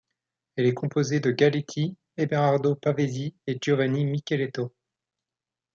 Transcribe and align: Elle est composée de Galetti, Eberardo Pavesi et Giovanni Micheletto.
Elle 0.55 0.65
est 0.65 0.73
composée 0.73 1.19
de 1.19 1.29
Galetti, 1.29 1.95
Eberardo 2.17 2.73
Pavesi 2.73 3.35
et 3.45 3.59
Giovanni 3.61 4.03
Micheletto. 4.03 4.73